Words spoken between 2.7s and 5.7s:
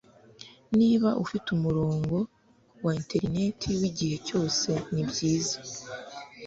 wa interineti wigihe cyose nibyiza,